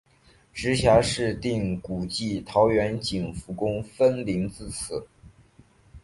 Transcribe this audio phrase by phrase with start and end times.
[0.51, 5.05] 直辖市定古迹桃园景福宫分灵自此。